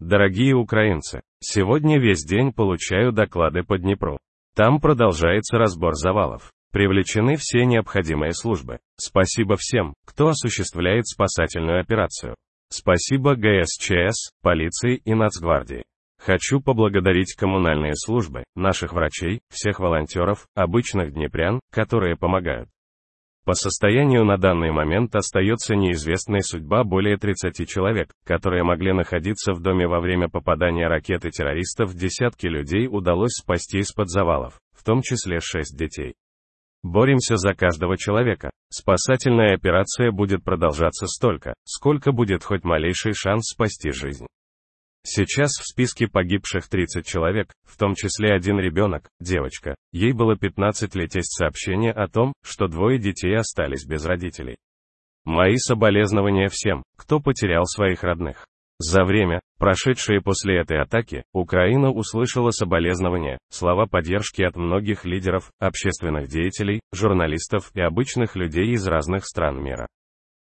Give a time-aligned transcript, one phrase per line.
[0.00, 4.18] Дорогие украинцы, сегодня весь день получаю доклады по Днепру.
[4.56, 6.50] Там продолжается разбор завалов.
[6.72, 8.78] Привлечены все необходимые службы.
[8.96, 12.34] Спасибо всем, кто осуществляет спасательную операцию.
[12.70, 15.84] Спасибо ГСЧС, полиции и Нацгвардии.
[16.18, 22.70] Хочу поблагодарить коммунальные службы, наших врачей, всех волонтеров, обычных днепрян, которые помогают.
[23.50, 29.60] По состоянию на данный момент остается неизвестной судьба более 30 человек, которые могли находиться в
[29.60, 31.92] доме во время попадания ракеты террористов.
[31.94, 36.14] Десятки людей удалось спасти из-под завалов, в том числе 6 детей.
[36.84, 38.50] Боремся за каждого человека.
[38.68, 44.28] Спасательная операция будет продолжаться столько, сколько будет хоть малейший шанс спасти жизнь.
[45.02, 49.74] Сейчас в списке погибших 30 человек, в том числе один ребенок, девочка.
[49.92, 51.14] Ей было 15 лет.
[51.14, 54.56] Есть сообщение о том, что двое детей остались без родителей.
[55.24, 58.46] Мои соболезнования всем, кто потерял своих родных.
[58.78, 66.28] За время, прошедшее после этой атаки, Украина услышала соболезнования, слова поддержки от многих лидеров, общественных
[66.28, 69.86] деятелей, журналистов и обычных людей из разных стран мира.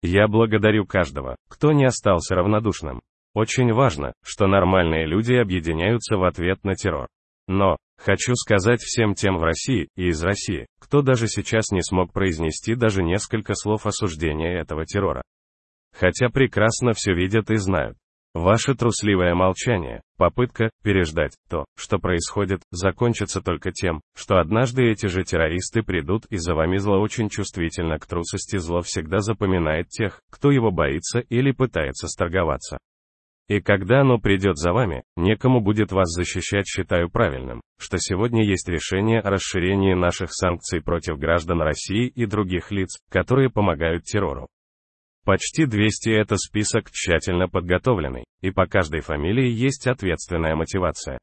[0.00, 3.00] Я благодарю каждого, кто не остался равнодушным.
[3.34, 7.08] Очень важно, что нормальные люди объединяются в ответ на террор.
[7.48, 12.12] Но, хочу сказать всем тем в России и из России, кто даже сейчас не смог
[12.12, 15.22] произнести даже несколько слов осуждения этого террора.
[15.92, 17.96] Хотя прекрасно все видят и знают.
[18.34, 25.22] Ваше трусливое молчание, попытка переждать то, что происходит, закончится только тем, что однажды эти же
[25.22, 30.50] террористы придут и за вами зло очень чувствительно к трусости зло всегда запоминает тех, кто
[30.50, 32.78] его боится или пытается сторговаться.
[33.48, 38.68] И когда оно придет за вами, некому будет вас защищать, считаю правильным, что сегодня есть
[38.68, 44.48] решение о расширении наших санкций против граждан России и других лиц, которые помогают террору.
[45.24, 51.18] Почти 200 это список тщательно подготовленный, и по каждой фамилии есть ответственная мотивация.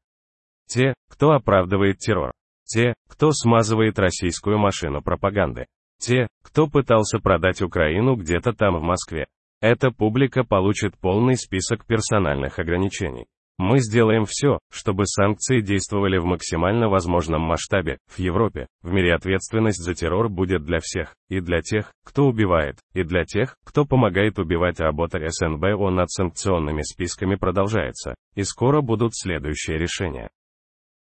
[0.68, 2.32] Те, кто оправдывает террор.
[2.64, 5.66] Те, кто смазывает российскую машину пропаганды.
[5.98, 9.26] Те, кто пытался продать Украину где-то там в Москве.
[9.62, 13.26] Эта публика получит полный список персональных ограничений.
[13.58, 17.98] Мы сделаем все, чтобы санкции действовали в максимально возможном масштабе.
[18.08, 22.78] В Европе, в мире ответственность за террор будет для всех, и для тех, кто убивает,
[22.92, 24.80] и для тех, кто помогает убивать.
[24.80, 30.28] Работа СНБО над санкционными списками продолжается, и скоро будут следующие решения.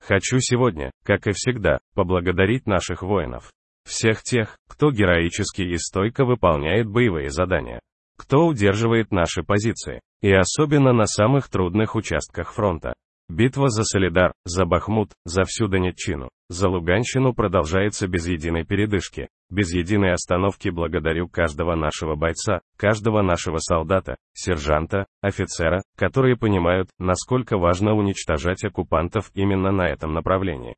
[0.01, 3.53] Хочу сегодня, как и всегда, поблагодарить наших воинов.
[3.85, 7.79] Всех тех, кто героически и стойко выполняет боевые задания
[8.19, 12.95] кто удерживает наши позиции, и особенно на самых трудных участках фронта.
[13.31, 19.73] Битва за Солидар, за Бахмут, за всю Донеччину, за Луганщину продолжается без единой передышки, без
[19.75, 27.95] единой остановки благодарю каждого нашего бойца, каждого нашего солдата, сержанта, офицера, которые понимают, насколько важно
[27.95, 30.77] уничтожать оккупантов именно на этом направлении.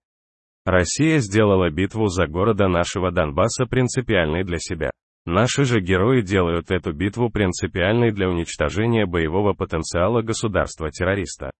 [0.66, 4.90] Россия сделала битву за города нашего Донбасса принципиальной для себя.
[5.26, 11.50] Наши же герои делают эту битву принципиальной для уничтожения боевого потенциала государства-террориста.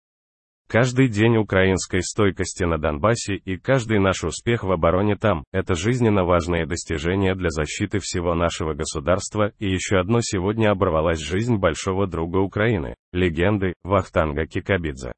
[0.71, 6.22] Каждый день украинской стойкости на Донбассе и каждый наш успех в обороне там– это жизненно
[6.22, 12.38] важные достижения для защиты всего нашего государства, и еще одно сегодня оборвалась жизнь большого друга
[12.38, 15.12] Украины, легенды, Вахтанга Кикабидзе.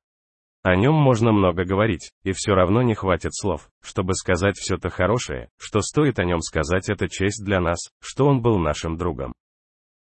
[0.63, 4.91] О нем можно много говорить, и все равно не хватит слов, чтобы сказать все то
[4.91, 9.33] хорошее, что стоит о нем сказать это честь для нас, что он был нашим другом.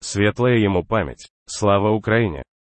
[0.01, 1.31] Светлая ему память.
[1.47, 2.43] Слава Украине!